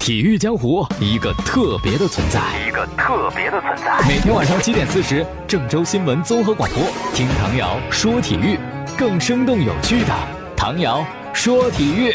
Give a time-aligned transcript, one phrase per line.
[0.00, 4.00] 体育江湖一个特别的存在，一个特别的存在。
[4.08, 6.82] 每天晚上七点四十，郑州新闻综合广播，
[7.14, 8.58] 听唐瑶说体育，
[8.96, 10.14] 更生动有趣的
[10.56, 11.04] 唐瑶
[11.34, 12.14] 说体育。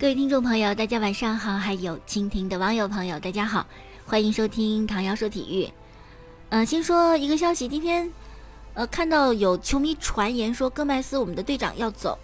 [0.00, 3.64] 各位听众朋友，大家晚上好，还有蜻蜓的网友朋友，大家好，
[4.04, 5.72] 欢迎收听唐瑶说体育。
[6.48, 8.10] 嗯，先说一个消息，今天，
[8.74, 12.18] 呃，看到有球迷传言说戈麦斯我们的队长要走，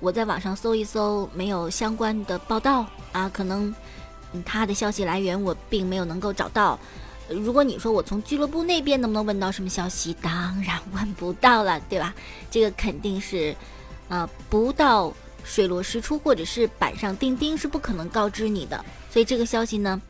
[0.00, 3.72] 我在网上搜一搜，没有相关的报道啊，可能。
[4.42, 6.78] 他的消息来源我并没有能够找到。
[7.28, 12.14] 如果你说我从俱乐部那边能不能问到什么消息，当然问不到了，对吧？
[12.50, 13.54] 这个肯定是，
[14.08, 15.12] 呃，不到
[15.42, 18.84] 水落石出或者是板上钉钉是不可能告知你的。
[19.10, 20.00] 所以这个消息呢，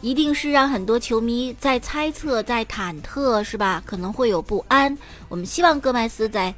[0.00, 3.82] 一定是让很多球迷在猜测、在忐忑，是吧？
[3.84, 4.96] 可能会有不安。
[5.28, 6.54] 我们希望戈麦斯在。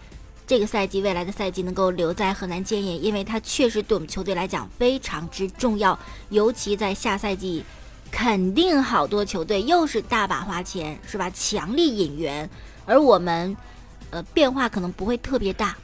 [0.46, 5.98] 这个赛季，未来的赛季能够留在河南建业，因为他确实对我们球队来讲非常之重要。
[6.28, 7.64] 尤其在下赛季，
[8.12, 11.28] 肯定好多球队又是大把花钱，是吧？
[11.30, 12.48] 强力引援，
[12.84, 13.56] 而我们，
[14.11, 15.77] 呃，变化可能不会特别大。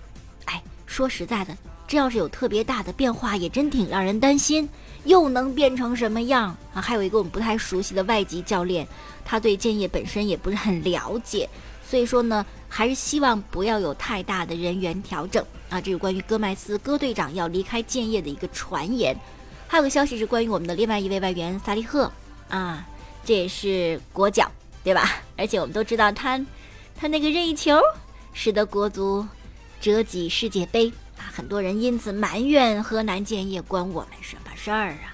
[0.45, 1.57] 哎，说实在的，
[1.89, 4.69] 这要是有特别大的变化，也真挺让人担心。
[5.05, 6.81] 又能变成什么样啊？
[6.81, 8.87] 还有一个我们不太熟悉的外籍教练，
[9.25, 11.49] 他对建业本身也不是很了解。
[11.85, 15.79] 所以说呢，还是希望不要有太大的人员调整啊。
[15.79, 19.15] 这是关于戈麦斯戈队长要离开建业的一个传言。
[19.69, 22.11] 还有个消息是关于我们的另外一位外援萨利赫
[22.49, 22.87] 啊，
[23.27, 24.51] 这也是国脚
[24.83, 25.07] 对吧？
[25.37, 26.41] 而且我们都知道他，
[26.99, 27.79] 他那个任意球
[28.33, 29.27] 使得国足
[29.79, 35.13] 折戟世界杯啊，很多人因此埋怨河南建业关我们什么事儿啊？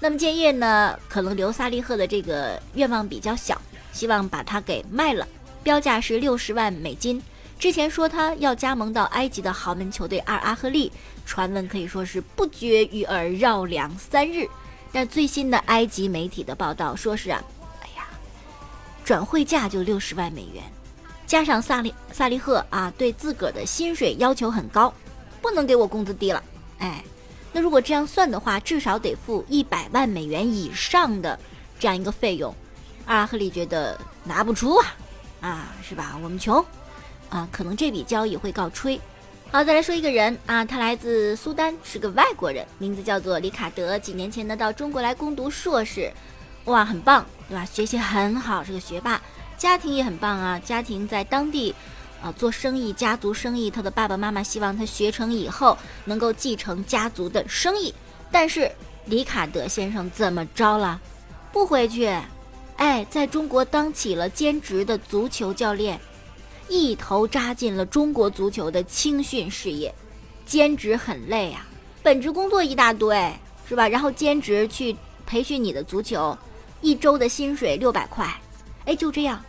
[0.00, 3.60] 那么建业呢，可能留萨利赫的这个愿望比较小，
[3.92, 5.26] 希望把他给卖了。
[5.68, 7.22] 标价是六十万美金。
[7.58, 10.90] 之前说他要加盟到埃及的豪门球队阿尔阿赫利，
[11.26, 14.48] 传闻可以说是不绝于耳，绕梁三日。
[14.90, 17.44] 但最新的埃及媒体的报道说是啊，
[17.82, 18.08] 哎呀，
[19.04, 20.64] 转会价就六十万美元，
[21.26, 24.90] 加上萨利萨利赫啊，对自个儿的薪水要求很高，
[25.42, 26.42] 不能给我工资低了。
[26.78, 27.04] 哎，
[27.52, 31.38] 那如果这样算的话，至少得付一百万美元以上的
[31.78, 32.54] 这样一个费用。
[33.04, 34.96] 阿尔阿赫利觉得拿不出啊。
[35.40, 36.18] 啊，是吧？
[36.22, 36.64] 我们穷，
[37.28, 39.00] 啊，可能这笔交易会告吹。
[39.50, 43.98] 好，再来说一个人啊，他来自苏丹，是个外国人，名字叫做里卡德。
[43.98, 46.12] 几年前呢，到中国来攻读硕士，
[46.64, 47.64] 哇，很棒，对吧？
[47.64, 49.18] 学习很好，是个学霸，
[49.56, 50.58] 家庭也很棒啊。
[50.58, 51.74] 家庭在当地，
[52.22, 53.70] 啊，做生意，家族生意。
[53.70, 57.94] 他的爸爸妈妈希望他学成以后能够继承家族的生意，
[58.30, 58.70] 但是
[59.06, 61.00] 里卡德先生怎么着了？
[61.52, 62.14] 不回去。
[62.78, 66.00] 哎，在中国当起了兼职的足球教练，
[66.68, 69.92] 一头扎进了中国足球的青训事业。
[70.46, 71.66] 兼职很累啊，
[72.02, 73.32] 本职工作一大堆，
[73.68, 73.86] 是吧？
[73.86, 74.96] 然后兼职去
[75.26, 76.38] 培训你的足球，
[76.80, 78.26] 一周的薪水六百块。
[78.86, 79.44] 哎，就这样，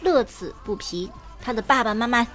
[0.00, 1.10] 乐此不疲。
[1.42, 2.26] 他的爸爸妈妈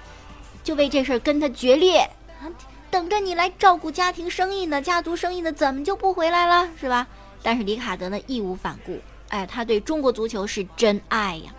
[0.62, 1.98] 就为这事儿跟他决裂
[2.40, 2.46] 啊，
[2.90, 7.06] 等着你来照顾家庭生意呢，家族生意呢，怎么就不回来了，是吧？
[7.42, 9.00] 但是里卡德呢，义无反顾。
[9.28, 11.52] 哎，他对中国足球是真爱呀！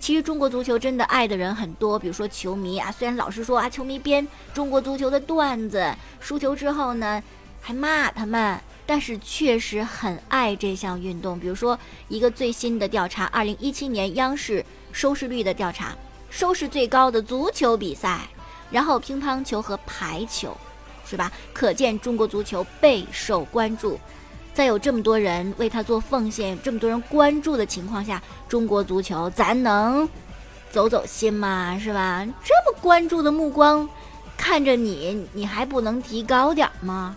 [0.00, 7.22] 其实中国足球真的爱的人很多，比如说球迷啊，虽然老是说啊，球迷编中国足球的段子，输球之后呢
[7.60, 11.40] 还骂他们，但是确实很爱这项运动。
[11.40, 11.78] 比如说
[12.08, 15.96] 一个最新的调查，二零一七年央视收视率的调查，
[16.28, 18.20] 收视最高的足球比赛，
[18.70, 20.54] 然后乒乓球和排球，
[21.06, 21.32] 是吧？
[21.54, 23.98] 可见中国足球备受关注。
[24.54, 30.08] 在有这么多人为他做奉献，这么多人关注的情况下，中国足球咱能
[30.70, 31.76] 走走心吗？
[31.78, 32.24] 是吧？
[32.44, 33.88] 这么关注的目光
[34.36, 37.16] 看着你，你还不能提高点吗？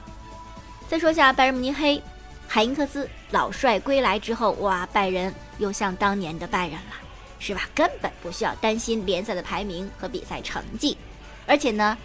[0.89, 2.01] 再说下拜仁慕尼黑，
[2.47, 6.95] 海因克斯老帅归来之后，哇，拜仁又像当年的拜仁了，
[7.37, 7.69] 是吧？
[7.75, 10.97] 根本不需要担心联赛的排名和比赛成绩，
[11.45, 11.95] 而且呢，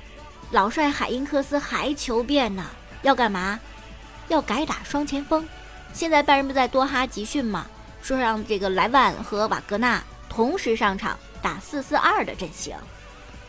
[0.50, 2.66] 老帅海因克斯还求变呢，
[3.00, 3.59] 要干嘛？
[4.32, 5.47] 要改打双前锋，
[5.93, 7.66] 现在拜仁不在多哈集训吗？
[8.01, 12.74] 说让这个莱万和瓦格纳同时上场打四四二的阵型。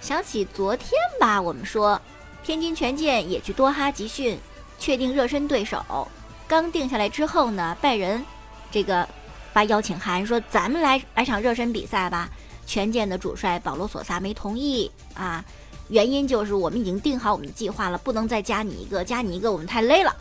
[0.02, 2.00] 想起昨天吧，我们说
[2.44, 4.38] 天津权健也去多哈集训，
[4.78, 6.08] 确定热身对手。
[6.48, 8.24] 刚定下来之后呢，拜仁
[8.70, 9.08] 这个
[9.54, 12.30] 发邀请函说咱们来来场热身比赛吧。
[12.66, 15.44] 权健的主帅保罗索萨没同意啊，
[15.88, 20.14] 原因就是我们已经定好我们的计划了，不能再加你一个，加你一个我们太累了。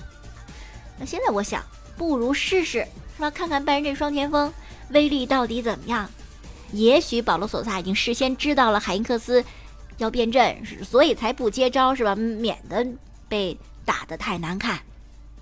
[1.06, 1.62] 现在我想，
[1.96, 3.30] 不如试试，是吧？
[3.30, 4.52] 看看拜仁这双前锋
[4.90, 6.08] 威力到底怎么样。
[6.72, 9.44] 也许保罗·索萨已经事先知道了海因克斯
[9.98, 12.16] 要变阵，所以才不接招，是吧？
[12.16, 12.86] 免得
[13.28, 14.80] 被打得太难看。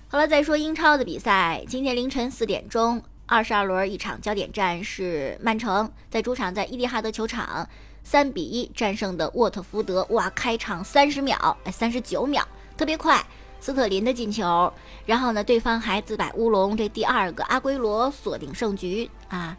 [0.08, 7.68] 好了，再说英超的比赛，今天凌晨四点钟，二十二轮一场焦点战是曼城在主场在伊蒂哈德球场
[8.02, 10.04] 三比一战胜的沃特福德。
[10.10, 12.44] 哇，开场三十秒，哎，三十九秒，
[12.76, 13.24] 特别快，
[13.60, 14.72] 斯特林的进球，
[15.04, 19.56] 然后呢，对方还自摆乌龙，这第二个阿圭罗锁定胜局啊，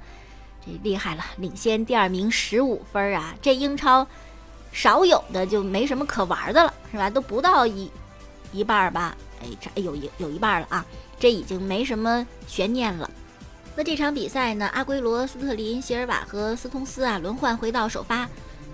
[0.66, 4.06] 这厉害了，领先第二名十五分啊，这英超
[4.72, 7.10] 少有的就没什么可玩的了，是吧？
[7.10, 7.90] 都不到一
[8.52, 9.16] 一半儿吧。
[9.42, 10.86] 哎，这有一有一半了啊，
[11.20, 13.10] 这已经没什么悬念了。
[13.76, 18.28] 那这场比赛呢，阿圭罗、斯特林、席尔瓦和斯通斯啊轮换回到首发。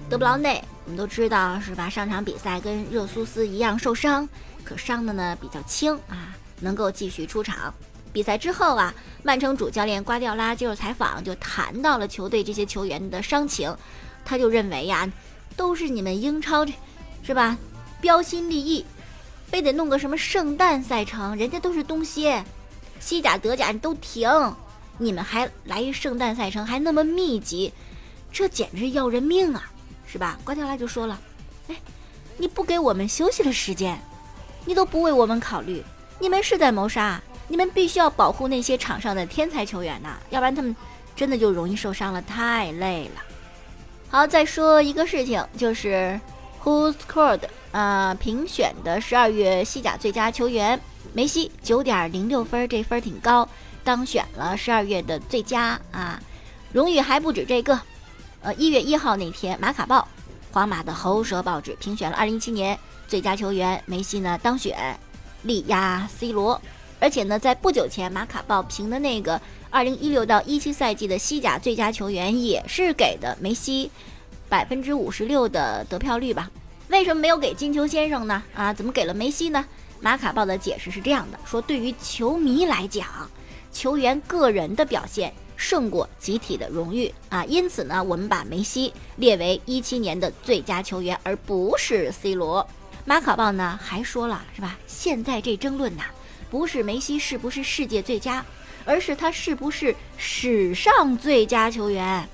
[0.10, 1.90] 德布劳内，我们都知道是吧？
[1.90, 4.28] 上场比赛跟热苏斯一样受伤，
[4.68, 7.74] 可伤的呢比较轻啊，能够继续出场。
[8.12, 8.94] 比赛之后啊，
[9.24, 13.74] 曼城主教练瓜迪奥拉接受采访就谈到了球队这些球员的伤情，
[14.26, 15.10] 他就认为呀，
[15.56, 16.74] 都是你们英超这，
[17.24, 17.58] 是吧？
[18.02, 18.86] 标新立异。
[19.50, 22.44] 非得弄个什么圣诞赛程，人家都是冬歇，
[23.00, 24.30] 西甲、德甲你都停，
[24.98, 27.72] 你们还来一圣诞赛程，还那么密集，
[28.30, 29.72] 这简直要人命啊，
[30.06, 30.38] 是吧？
[30.44, 31.18] 瓜迪奥拉就说了，
[31.70, 31.76] 哎，
[32.36, 33.98] 你不给我们休息的时间，
[34.68, 35.82] 你都不为我们考虑，
[36.20, 40.76] 你们是在谋杀，你们必须要保护那些场上的天才球员呐，要不然他们
[41.16, 43.22] 真的就容易受伤了，太累了。
[44.10, 46.20] 好，再说一个事情，就是
[46.66, 47.40] Who scored？
[47.72, 50.78] 呃，评选的十二月西甲最佳球员
[51.14, 53.48] 梅西九点零六分，这分挺高，
[53.86, 56.20] 当选了十二月的最佳啊。
[56.74, 57.80] 荣誉还不止这个，
[58.42, 60.06] 呃，一月一号那天，马卡报，
[60.52, 62.78] 皇马的喉舌报纸评选了二零一七年
[63.08, 65.00] 最佳球员梅西呢当选，
[65.44, 66.60] 力压 C 罗。
[67.00, 69.40] 而且呢，在不久前，马卡报评的那个
[69.70, 73.92] 二零一六到一七赛季的西甲最佳球员也是给的梅西，
[74.50, 76.50] 百分之五十六的得票率吧。
[76.88, 78.42] 为什么没有给金球先生呢？
[78.56, 79.64] 啊，怎么给了梅西呢？
[80.00, 83.06] 马卡报的解释是这样的：说对于球迷来讲，
[83.72, 92.66] 球员个人的表现胜过集体的荣誉啊，因此呢，我们把梅西列为一七年的最佳球员，而不是 C 罗。
[93.04, 94.78] 马卡报呢还说了，是吧？
[94.86, 96.04] 现在这争论呐，
[96.50, 98.46] 不是梅西是不是世界最佳，
[98.86, 102.28] 而是他是不是史上最佳球员。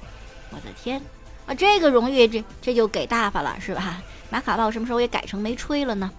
[0.51, 1.01] 我的天
[1.45, 4.03] 啊，这个荣誉这这就给大发了，是吧？
[4.29, 6.11] 马卡报什么时候也改成没吹了呢？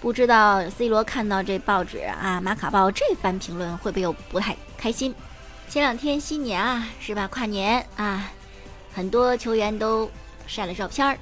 [0.00, 5.12] 不知道 C 罗看到这报纸啊，马卡报这番评论会不会又不太开心？
[5.68, 7.28] 前两天新年啊，是吧？
[7.28, 8.32] 跨年啊，
[8.94, 10.10] 很多球员都
[10.46, 11.18] 晒了照片儿。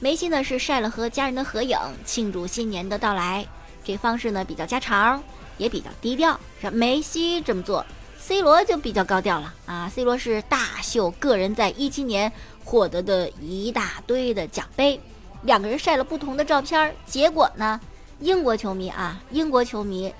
[0.00, 3.46] 梅西呢是晒了和家人的合影，庆祝新年的到来。
[3.84, 5.22] 这方式呢比较家常，
[5.58, 6.40] 也比较低调。
[6.62, 7.84] 是梅西这么做
[8.18, 9.86] ，C 罗就比较高调了啊。
[9.94, 12.32] C 罗是大秀个人在一七年
[12.64, 14.98] 获得的一大堆的奖杯。
[15.42, 17.78] 两个人晒了不同的照片儿，结果呢，
[18.20, 20.10] 英国球迷啊，英国球迷，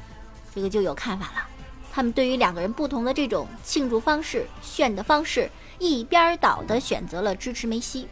[0.55, 1.47] 这个就有看法了。
[1.93, 8.07] 他们对于两个人不同的这种庆祝方式、炫的方式，一边倒的选择了支持梅西。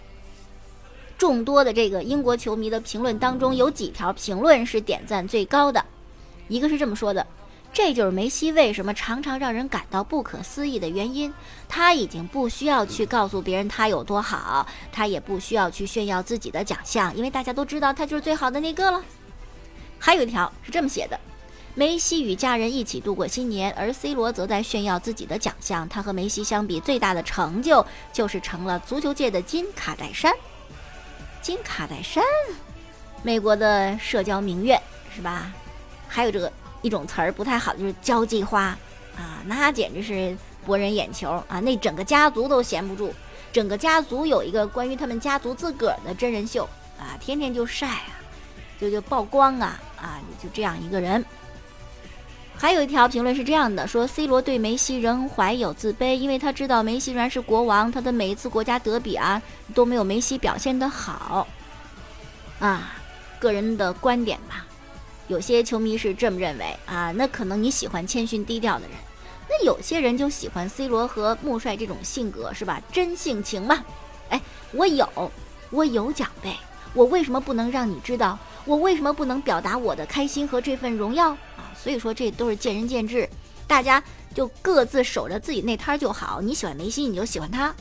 [1.16, 5.84] 众多的这个英国球迷的评论当中，有几条评论是点赞最高的，
[6.48, 7.26] 一个是这么说的。
[7.70, 11.32] 这就是梅西为什么常常让人感到不可思议的原因。
[11.68, 19.02] 他已经不需要去告诉别人他有多好，他也不需要去炫耀自己的奖项，因为大家都知道他就是最好的那个了。
[19.98, 21.20] 还有一条是这么写的：
[21.78, 25.88] 梅西与家人一起度过新年，而 C 罗则在炫耀自己的奖项。
[25.88, 30.34] 他和梅西相比，最大的成就就是成了足球界的金卡戴珊。
[31.40, 32.24] 金卡戴珊，
[33.22, 34.76] 美国的社交名媛
[35.14, 35.52] 是吧？
[36.08, 36.52] 还有这个。
[36.80, 38.62] 一种词儿不太好，就是交际花
[39.16, 41.58] 啊，那简直是博人眼球啊！
[41.58, 43.12] 那整个家族都闲不住，
[43.52, 48.14] 整个家族有一个关于他们家族自个儿的真人秀啊，天天就晒啊，
[48.80, 50.20] 就就曝光啊啊！
[50.40, 51.24] 就这样一个人。
[52.60, 59.40] 还有一条评论是这样的：说 C 罗对梅西仍怀有自卑，因为他知道梅西仍然是国王，他的每一次国家德比啊
[59.72, 61.46] 都没有梅西表现的好
[62.58, 62.96] 啊，
[63.38, 64.66] 个人的观点吧。
[65.28, 68.96] 有些球迷是这么认为啊，那可能你喜欢谦逊低调的人，
[69.48, 72.82] 那有些人就喜欢 C 罗和穆帅这种性格，是吧？
[72.90, 73.84] 真性情嘛。
[74.30, 74.40] 哎，
[74.72, 75.08] 我有，
[75.70, 76.56] 我有奖杯，
[76.92, 78.36] 我为什么不能让你知道？
[78.64, 81.36] 我为什么不能表达我的开心和这份荣耀？
[81.82, 83.28] 所以说这都是见仁见智，
[83.66, 84.02] 大家
[84.34, 86.40] 就各自守着自己那摊就好。
[86.40, 87.72] 你喜欢梅西，你就喜欢他；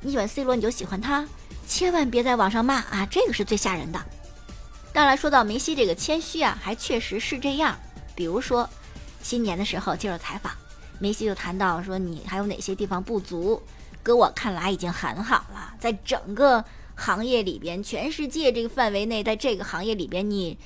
[0.00, 1.26] 你喜欢 C 罗，你就喜欢他。
[1.68, 4.00] 千万别在网上骂啊，这个是最吓人的。
[4.92, 7.78] 当然，说到梅西这个谦虚啊，还确实是这样。
[8.14, 8.68] 比如说，
[9.22, 10.52] 新年的时候接受采访，
[10.98, 13.62] 梅西就谈到说：“你还有哪些地方不足？
[14.02, 16.62] 搁我看来已经很好了，在整个
[16.94, 20.58] 行业里边，全世界这个范围内，在这个行业里边，你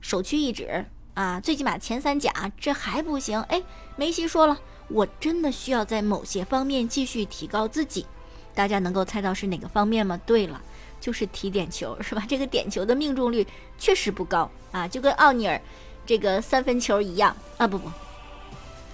[0.00, 0.84] 首屈一指
[1.16, 2.30] 啊，最起码前三甲
[2.60, 3.40] 这还不行。
[3.44, 3.62] 哎，
[3.96, 4.58] 梅西说了，
[4.88, 8.04] 我真的需要在某些方面继续提高自己。
[8.54, 10.20] 大家能够猜到是哪个方面吗？
[10.26, 10.60] 对了，
[11.00, 12.22] 就是踢点球，是吧？
[12.28, 13.46] 这个点球的命中率
[13.78, 15.58] 确实不高啊，就跟奥尼尔
[16.04, 17.90] 这个三分球一样啊，不不，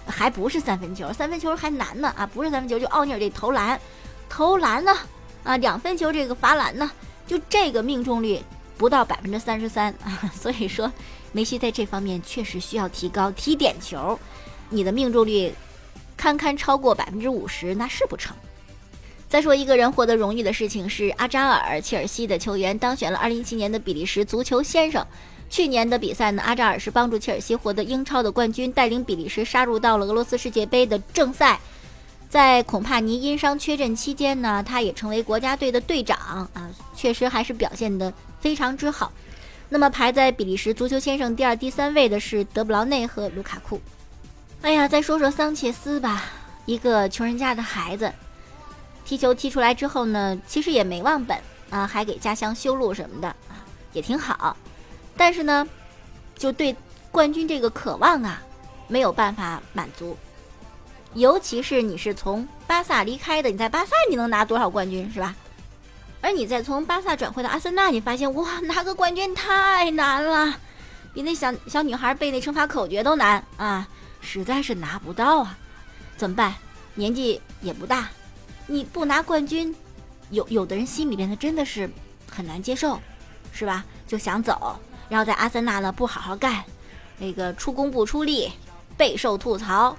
[0.07, 3.81] 还不是三分球，三分球还难呢啊，不是三分球，就奥尼尔这投篮，
[4.29, 4.97] 投篮呢
[5.43, 6.89] 啊，两分球这个罚篮呢，
[7.27, 8.41] 就这个命中率
[8.79, 10.93] 不到百分之三十三啊， 所以说
[11.33, 13.31] 梅西在这方面确实需要提高。
[13.33, 14.19] 踢点球，
[14.69, 15.53] 你的命中率
[16.17, 18.37] 堪堪超过百分之五十，那是不成。
[19.29, 25.07] 再说一个人获得荣誉的事情是阿扎尔，切尔西的球员当选了2017年的比利时足球先生。
[25.49, 31.59] 去年的比赛呢，阿扎尔是帮助切尔西获得英超的冠军，带领比利时杀入到了俄罗斯世界杯的正赛。
[32.29, 36.17] 在孔帕尼因伤缺阵期间呢，他也成为国家队的队长
[36.55, 39.13] 啊，确实还是表现得非常之好。
[39.73, 43.81] 那么排在比利时足球先生第二、第三位的是德布劳内和卢卡库。
[44.61, 46.25] 哎呀，再说说桑切斯吧，
[46.67, 48.13] 一个穷人家的孩子。
[49.03, 51.39] 踢球踢出来之后呢，其实也没忘本
[51.71, 53.65] 啊，还给家乡修路什么的啊，
[53.95, 54.55] 也挺好。
[55.17, 55.67] 但是呢，
[56.37, 56.77] 就对
[57.11, 58.43] 冠军这个渴望啊，
[58.89, 60.15] 没有办法满足。
[61.15, 65.35] 尤其是你是从巴萨离开的，你在巴萨你能拿多少冠军是吧？
[66.23, 70.55] 而你再从巴萨转会到阿森纳，你发现哇，拿个冠军太难了，
[71.13, 73.87] 比那小小女孩背那乘法口诀都难啊，
[74.21, 75.59] 实在是拿不到啊。
[76.17, 76.55] 怎么办？
[76.95, 78.09] 年纪也不大。
[78.69, 79.75] 你不拿冠军，
[80.31, 81.91] 有有的人心里边他真的是
[82.31, 83.01] 很难接受，
[83.53, 83.85] 是吧？
[84.07, 86.63] 就想走，然后在阿森纳呢不好好干，
[87.19, 88.53] 那个出工不出力，
[88.97, 89.97] 备受吐槽。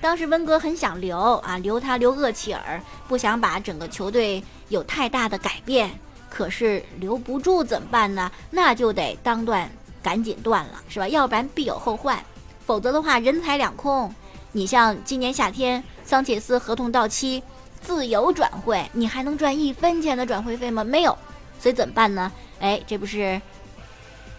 [0.00, 5.90] 当时温格很想留啊，留他留厄齐尔，不想把整个球队有太大的改变。
[6.30, 8.30] 可是留不住怎么办呢？
[8.50, 9.70] 那就得当断
[10.02, 11.08] 赶紧断了，是吧？
[11.08, 12.22] 要不然必有后患，
[12.66, 14.14] 否则的话人财两空。
[14.52, 17.42] 你像今年夏天桑切斯合同到期。
[17.80, 20.82] 自由转会，你还能赚一分钱的转会费吗？
[20.82, 21.16] 没有，
[21.60, 22.30] 所以怎么办呢？
[22.58, 23.40] 哎，这不是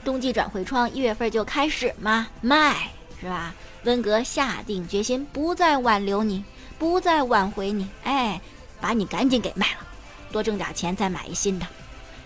[0.03, 2.27] 冬季转会窗一月份就开始吗？
[2.41, 3.53] 卖是吧？
[3.83, 6.43] 温格下定决心，不再挽留你，
[6.77, 8.39] 不再挽回你，哎，
[8.79, 9.87] 把你赶紧给卖了，
[10.31, 11.65] 多挣点钱再买一新的。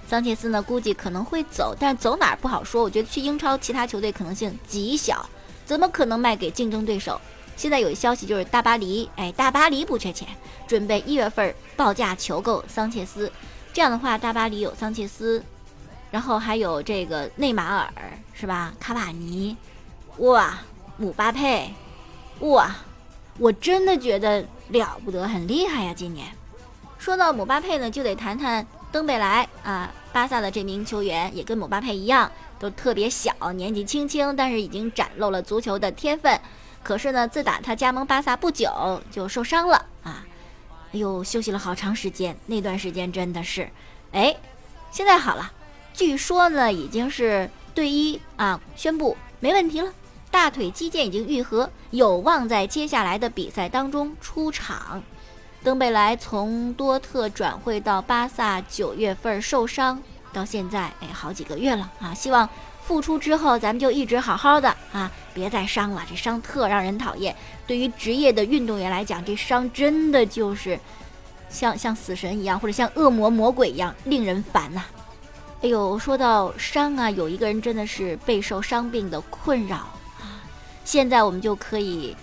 [0.07, 2.83] 桑切斯呢，估计可能会走，但走哪儿不好说。
[2.83, 5.27] 我觉得去英超其他球队可能性极小，
[5.65, 7.19] 怎么可能卖给竞争对手？
[7.55, 10.27] 现在有一消息，就是大巴黎，哎，大巴黎不缺钱，
[10.67, 13.31] 准备一月份报价求购桑切斯。
[13.71, 15.43] 这样的话，大巴黎有桑切斯，
[16.11, 17.91] 然后还有这个内马尔，
[18.33, 18.73] 是吧？
[18.79, 19.55] 卡瓦尼，
[20.17, 20.59] 哇，
[20.97, 21.73] 姆巴佩，
[22.39, 22.75] 哇，
[23.39, 25.93] 我真的觉得了不得，很厉害呀！
[25.95, 26.27] 今年
[26.97, 36.39] 说到姆巴佩呢，就得谈谈登贝莱啊，巴萨的这名球员也跟姆巴佩一样，都特别小，年纪轻轻，但是已经展露了足球的天分。
[36.83, 40.25] 可是呢，自打他加盟巴萨不久就受伤了啊！
[40.91, 43.67] 哎呦，休息了好长时间，那段时间真的是，
[44.11, 44.35] 哎，
[44.91, 45.51] 现在好了，
[45.93, 49.91] 据说呢已经是队医啊宣布没问题了，
[50.33, 55.03] 大腿肌腱已经愈合，有望在接下来的比赛当中出场。
[55.63, 60.01] 登贝莱从多特转会到巴萨，九月份受伤，
[60.33, 62.15] 到现在哎好几个月了啊！
[62.15, 62.49] 希望。
[62.81, 67.33] 复出之后，咱们就一直好好的啊，别再伤了，这伤特让人讨厌。
[67.67, 70.77] 对于职业的运动员来讲，这伤真的就是
[71.47, 74.83] 像像死神一样，或者像恶魔魔鬼一样，令人烦呐。
[75.61, 79.87] 哎呦，说到伤啊，有一个人真的是备受伤病的困扰。
[80.85, 82.15] 现在我们就可以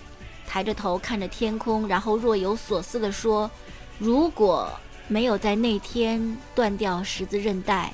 [0.47, 3.49] 抬着头看着天空，然后若有所思地说：
[3.97, 4.69] 如果
[5.07, 7.93] 没有在那天断掉十字韧带，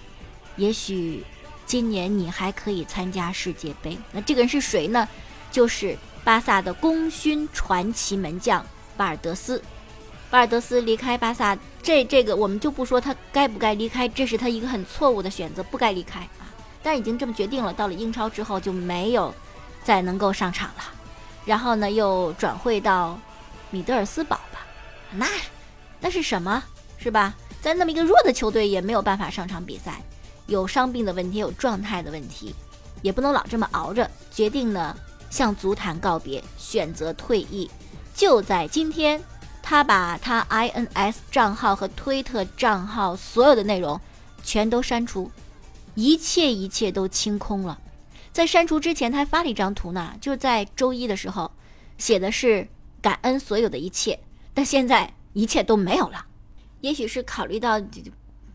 [0.56, 1.24] 也许。
[1.66, 5.06] 今年你还可以参加世界杯，那这个人是谁呢？
[5.52, 9.62] 就是巴萨的功勋传奇门将巴尔德斯。
[10.30, 16.48] 巴尔德斯离开巴萨，这这个我们就不说他该不该离开，这是他一个很错误的选择，不该离开啊。
[16.82, 19.36] 但已经这么决定了，到了英超之后就没有
[19.88, 20.84] 再能够上场了。
[21.46, 23.18] 然后呢，又转会到
[23.72, 24.60] 米德尔斯堡吧？
[25.12, 25.26] 那
[26.02, 26.62] 那是什么？
[26.98, 27.34] 是吧？
[27.62, 30.02] 在那么一个弱的球队也没有办法上场比赛。
[30.48, 32.54] 有伤病的问题，有状态的问题，
[33.02, 34.12] 也不能老这么熬着。
[34.30, 34.94] 决定呢，
[35.30, 37.72] 向足坛告别，选择退役。
[38.14, 39.24] 就在今天，
[39.64, 43.98] 他把他 INS 账号和推特账号所有的内容
[44.44, 45.32] 全都删除，
[45.96, 47.78] 一切一切都清空了。
[48.38, 51.52] 在删除之前，他还发了一张图呢，就是在周一的时候，
[51.98, 52.68] 写的是
[53.02, 54.20] 感恩所有的一切。
[54.54, 56.24] 但现在一切都没有了，
[56.82, 57.82] 也许是考虑到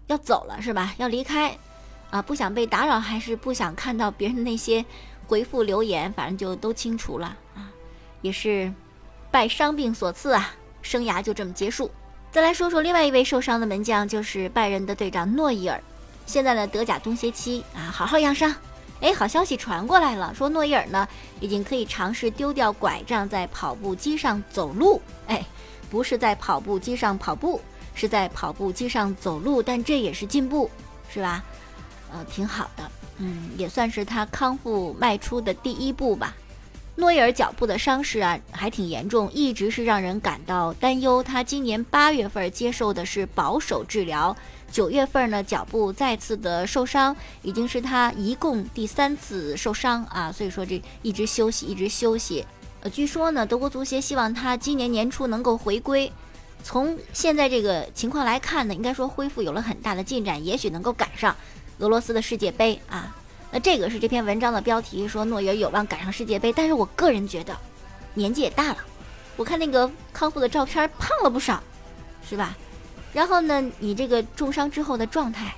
[0.06, 0.94] 要走了，是吧？
[0.98, 1.58] 要离开。
[2.10, 4.84] 啊，不想被打扰，还是不想看到别人的那些
[5.26, 7.68] 回复留言，反正就都清除了啊，
[8.20, 8.72] 也是
[9.32, 11.90] 拜伤病所赐啊，生涯就这么结束。
[12.30, 15.82] 再来说说另外一位受伤的门将，就是拜仁的队长诺伊尔，
[16.24, 18.54] 现在呢德甲冬歇期啊，好好养伤。
[19.02, 21.06] 哎，好消息传过来了，说诺伊尔呢
[21.40, 25.02] 已经可以尝试丢掉拐杖，在跑步机上走路。
[25.26, 25.44] 哎，
[25.90, 27.60] 不是在跑步机上跑步，
[27.94, 30.70] 是在跑步机上走路，但这也是进步，
[31.12, 31.42] 是吧？
[32.12, 36.34] 呃，挺好的，嗯，也算是他康复迈出的第一步吧。
[36.96, 41.22] 诺伊尔脚部的伤势啊，还挺严重，一直是让人感到担忧。
[41.22, 44.36] 他今年八月份接受的是保守治疗。
[44.70, 52.44] 九月份呢，脚部再次的受伤，已经是他一共第三次受伤啊，所以说这一直休息，一直休息。
[52.82, 56.10] 呃，据说呢，德国足协希望他今年年初能够回归。
[56.62, 61.34] 从现在这个情况来看呢，应该说恢复有了很大的进展，也许能够赶上
[61.78, 63.16] 俄罗斯的世界杯啊。
[63.52, 67.54] 那这个是这篇文章的标题，说诺伊有望赶上世界杯，但是我个人觉得
[68.14, 68.78] 年纪也大了，
[69.36, 71.62] 我看那个康复的照片，胖了不少，
[72.28, 72.56] 是吧？
[73.12, 75.54] 然后呢，你这个重伤之后的状态，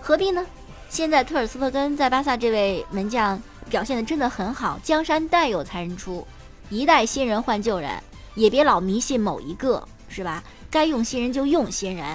[0.00, 0.46] 何必呢？
[0.88, 6.24] 现在特尔斯特根在巴萨这位门将表现的真的很好，江山代有才人出，
[6.70, 7.90] 一代新人换旧人，
[8.36, 10.44] 也别老迷信某一个，是吧？
[10.70, 12.06] 该用新人就用新人。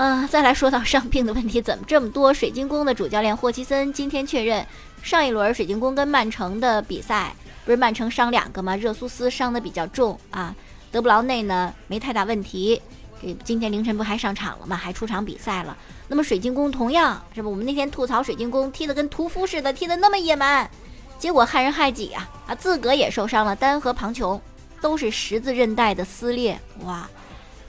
[0.00, 2.32] 嗯，再来说到伤病的问题，怎么这么多？
[2.32, 4.64] 水晶宫的主教练霍奇森今天确认，
[5.02, 8.76] 上一轮水晶宫跟曼城的比赛，不是曼城伤两个吗？
[8.76, 10.54] 热苏斯伤的比较重啊，
[10.92, 12.80] 德布劳内呢没太大问题。
[13.20, 14.76] 这今天凌晨不还上场了吗？
[14.76, 15.76] 还出场比赛了。
[16.06, 17.48] 那么水晶宫同样是吧？
[17.48, 20.70] 我们那天吐槽水晶宫踢得跟屠夫似的，踢得那么野蛮，
[21.18, 22.30] 结果害人害己啊！
[22.46, 24.40] 啊，自个也受伤了，单和庞琼
[24.80, 27.10] 都是十字韧带的撕裂，哇，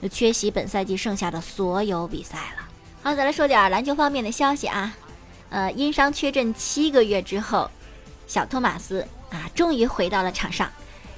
[0.08, 2.68] 缺席本赛季剩下的所有比赛了。
[3.02, 4.94] 好，再来说点篮球方面的消息啊，
[5.48, 7.70] 呃，因伤缺阵七个月之后，
[8.26, 10.70] 小托马斯啊，终于回到了场上。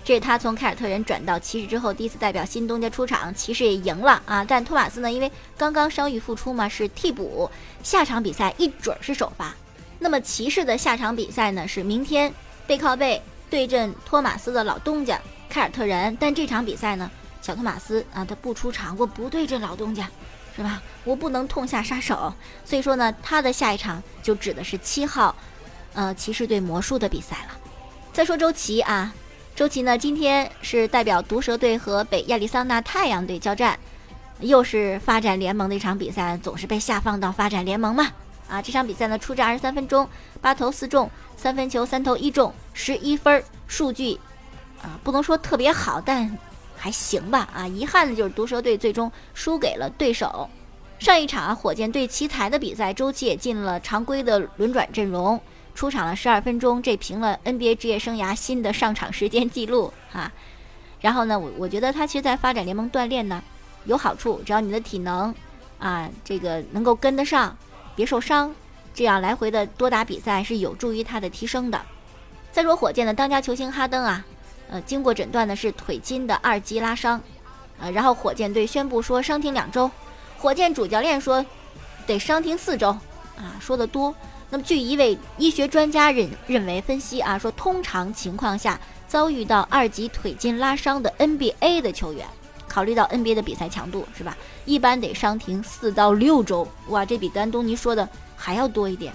[0.04, 4.44] 这是他从凯尔特人转到骑士之后第一次代表新东家出场，骑士也赢了啊！
[4.44, 7.48] 但托马斯呢，因为刚刚伤愈复出嘛，是替补，
[7.84, 9.54] 下场比赛一准是首发。
[10.00, 12.34] 那么骑士的下场比赛呢，是明天
[12.66, 16.16] 背靠背对阵托马斯的老东家凯尔特人。
[16.18, 17.08] 但这场比赛呢，
[17.42, 20.08] 小托马斯啊，他不出场，我不对阵老东家，
[20.56, 20.80] 是吧？
[21.04, 22.32] 我不能痛下杀手，
[22.64, 25.36] 所以说呢，他的下一场就指的是七号，
[25.92, 27.58] 呃，骑士对魔术的比赛了。
[28.14, 29.12] 再说周琦啊。
[29.54, 29.98] 周琦呢？
[29.98, 33.78] 今天是代表毒蛇队和北亚利桑那太阳队交战，
[34.40, 38.10] 又是发展联盟的一场比赛，总是被下放到发展联盟嘛。
[38.48, 40.08] 啊，这场比赛呢，出战二十三分钟，
[40.40, 44.18] 八投四中，三分球三投一中，十一分，数据
[44.80, 46.26] 啊，不能说特别好，但
[46.82, 47.48] 还行吧。
[47.54, 50.50] 啊，遗憾的就是毒蛇队最终输给了对手。
[50.98, 55.40] 上一场火箭队奇才的比赛，周琦也进了常规的轮转阵容。
[55.76, 60.32] 出场了十二分钟，这平了 NBA 职业生涯新的上场时间记录啊。
[61.00, 63.40] 然后呢，我我觉得他其实，在发展联盟锻炼呢
[63.84, 65.32] 有好处，只要你的体能
[65.78, 67.56] 啊，这个能够跟得上，
[67.94, 68.52] 别受伤，
[68.92, 71.80] 这样来回的多打比赛是有助于他的提升的。
[72.50, 74.24] 再说火箭的当家球星哈登啊，
[74.72, 77.20] 呃，经过诊断呢是腿筋的二级拉伤，
[77.78, 79.90] 呃，然后火箭队宣布说伤停两周，
[80.38, 81.44] 火箭主教练说
[82.06, 82.88] 得伤停四周
[83.36, 84.14] 啊，说的多。
[84.48, 92.26] 那么，据一位医学专家认认为分析啊，说通常情况下遭遇到二级腿筋拉伤的 NBA 的球员，
[92.66, 96.66] 考虑到 NBA 的比赛强度是吧，一般得伤停四到六周。
[96.88, 99.12] 哇，这比安东尼说的还要多一点。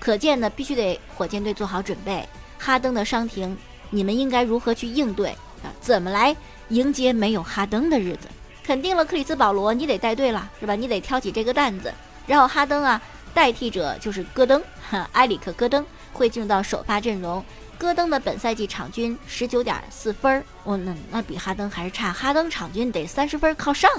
[0.00, 2.26] 可见呢，必须得火箭队做好准备。
[2.58, 3.56] 哈登的伤停，
[3.90, 5.30] 你们应该如何去应对
[5.62, 5.72] 啊？
[5.80, 6.36] 怎么来
[6.68, 8.28] 迎接没有哈登的日子？
[8.64, 10.74] 肯定了，克里斯保罗，你得带队了是吧？
[10.74, 11.92] 你得挑起这个担子。
[12.26, 13.00] 然后哈登啊。
[13.34, 17.44] 代替者就是戈登， 哈埃里克·戈登会进入到首发阵容。
[17.76, 22.10] 戈登的本赛季场均十九点四分儿，哦，那那比哈登还是差。
[22.10, 23.90] 哈登场均得三十分靠上。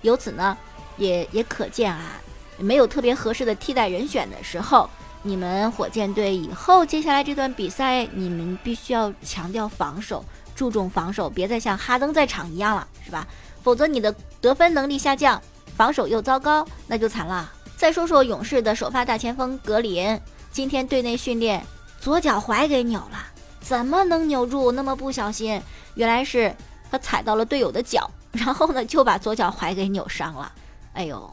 [0.00, 0.56] 由此呢，
[0.96, 2.18] 也也可见啊，
[2.56, 4.88] 没有特别合适的替代人选的时候，
[5.26, 13.26] 你们火箭队以后接下来这段比赛，你们必须要强调防守，注重防守，别再像哈登在场一样了，是吧？
[13.60, 15.42] 否则你的得分能力下降，
[15.76, 17.52] 防守又糟糕，那就惨了。
[17.76, 20.18] 再说说勇士的首发大前锋格林，
[20.52, 21.60] 今天队内训练
[22.00, 23.18] 左脚踝给扭了，
[23.60, 24.70] 怎么能扭住？
[24.70, 25.60] 那么不小心，
[25.96, 26.54] 原来是
[26.88, 30.52] 他踩到了队友的脚，然后呢就把左脚踝给扭伤了。
[30.92, 31.28] 哎呦，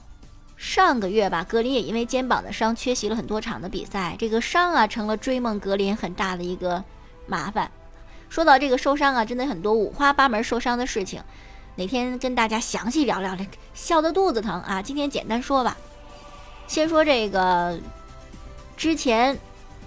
[0.64, 6.82] 上个月吧，格林也因为肩膀的伤缺席了很多场的比赛，这个伤啊成了追梦格林很大的一个
[7.28, 7.70] 麻烦。
[8.30, 11.22] 说到这个受伤啊，真的很多五花八门受伤的事情，
[11.76, 13.38] 哪天跟大家详细聊聊，
[13.74, 14.82] 笑得肚子疼啊。
[14.82, 15.76] 今天简单说吧。
[16.66, 17.78] 先说这个
[18.78, 19.38] 之前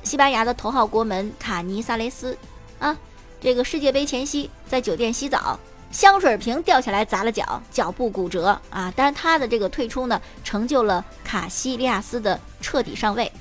[0.03, 2.37] 西班牙的头号国门卡尼萨雷斯
[2.79, 2.95] 啊，
[3.41, 5.59] 这个世界杯前夕在酒店洗澡，
[5.97, 8.93] 香水瓶掉下来砸了脚，脚部骨折啊。
[8.95, 13.33] 但是他的这个退出呢，成就了卡西利亚斯的彻底上位。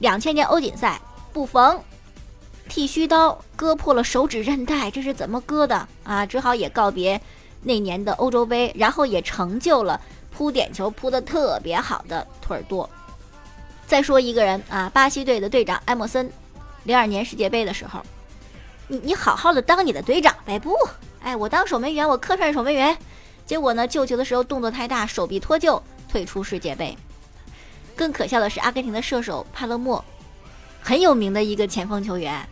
[0.00, 1.00] 两千年欧锦赛
[1.32, 1.82] 布冯
[2.68, 6.26] 剃须刀割破了手指韧带，这是怎么割的啊？
[6.26, 7.18] 只好也告别
[7.62, 9.98] 那年的欧洲杯，然后也成就了
[10.30, 12.88] 扑点球扑得特别好的托尔多。
[13.86, 16.30] 再说一个人啊，巴西队的队长埃默森，
[16.84, 18.02] 零二年世界杯的时候，
[18.86, 20.76] 你你好好的当你的队长呗，不，
[21.22, 22.96] 哎，我当守门员，我客串守门员，
[23.46, 26.96] 结果呢，救球的时候动作太大，手臂脱臼，退出世界杯。
[27.94, 30.02] 更可笑的是，阿根廷的射手帕勒莫，
[30.80, 32.48] 很有名的一个前锋球员，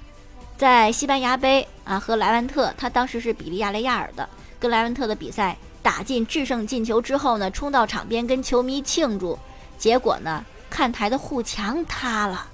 [0.59, 4.29] 在西班牙杯啊和莱万特，他当时是比利亚雷亚尔的，
[4.61, 9.39] 跟莱万特的比赛打进制胜进球之后呢，冲到场边跟球迷庆祝，
[9.79, 12.47] 结果呢，看台的护墙塌了，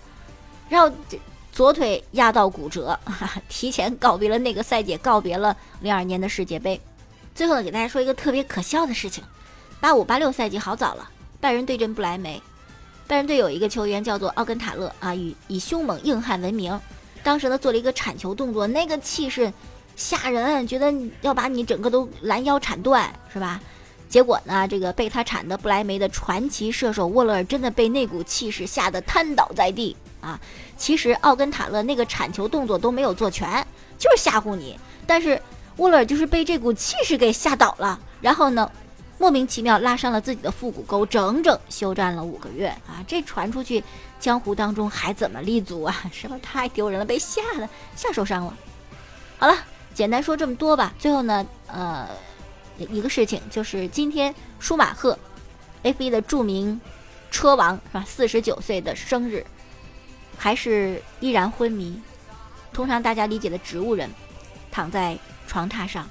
[0.69, 1.19] 然后这
[1.55, 2.99] 左腿压到骨折，
[3.49, 6.81] 提前告别了那个赛季，告别了零二年的世界杯。
[7.33, 9.23] 最后呢，给大家说一个特别可笑的事情：
[9.81, 11.09] 八五八六赛季好早了，
[11.41, 12.43] 拜仁对阵不莱梅。
[13.07, 16.79] 拜仁队有一个球员叫做奥根塔勒啊，以以凶猛硬汉闻名。
[17.23, 19.53] 当时呢，做了一个铲球动作，那个气势
[19.95, 23.61] 吓人，觉得要把你整个都拦腰铲断，是吧？
[24.09, 30.41] 结果呢，这个被他铲的不莱梅的传奇射手沃勒尔真的被那股气势吓得瘫倒在地啊！
[30.77, 33.65] 其实奥根塔勒那个铲球动作都没有做全，
[33.99, 34.79] 就是吓唬你。
[35.07, 35.41] 但是
[35.77, 38.71] 沃勒尔就是被这股气势给吓倒了，然后呢？
[39.17, 42.99] 莫名其妙拉伤了自己的腹股沟，整整休战了五个月啊！
[43.07, 43.83] 这传出去，
[44.19, 45.95] 江湖当中还怎么立足啊？
[46.13, 47.05] 是不是太丢人了？
[47.07, 48.55] 被吓的吓受伤了。
[49.39, 49.57] 好了，
[49.95, 50.93] 简单说这么多吧。
[50.99, 52.09] 最后呢，呃，
[52.77, 55.17] 一个事情就是今天舒马赫
[55.85, 56.79] ，F1 的著名
[57.31, 58.05] 车王是吧？
[58.07, 59.47] 四十九岁的生日，
[60.37, 62.01] 还是依然昏迷。
[62.73, 64.11] 通常大家理解的植物人，
[64.71, 65.17] 躺在
[65.47, 66.09] 床榻上。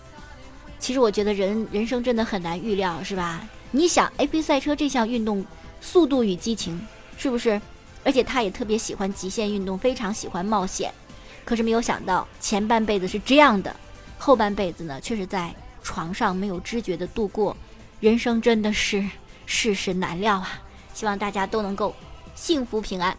[0.80, 3.42] 其实我觉得人人生真的很难预料，是吧？
[3.72, 5.46] 你想，F1 赛车这项运动，
[5.82, 6.86] 速度与激情，
[7.18, 7.62] 是不是？
[8.04, 10.94] 而且他也特别喜欢极限运动，非常喜欢冒险。
[11.46, 13.76] 可是没有想到，前半辈子是这样的，
[14.18, 17.56] 后半辈子呢，却是在床上没有知觉的度过。
[18.00, 19.06] 人生真的是
[19.46, 20.62] 世事难料啊！
[20.94, 21.96] 希望大家都能够
[22.36, 23.18] 幸福平安。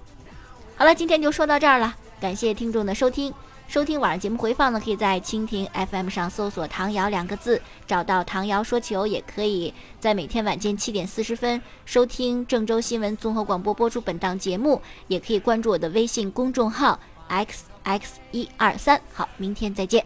[0.76, 3.32] 好了，今天就说到这儿了，感谢听众的收听。
[3.66, 16.98] 收听晚上节目回放呢，可以在蜻蜓 FM 上搜索“唐瑶”两个字，找到“唐瑶说球”，也可以在每天晚间七点四十分收听郑州新闻综合广播播出本档节目，也可以关注我的微信公众号
[17.30, 19.00] “xx 一二三”。
[19.14, 20.02] 好，明天再见。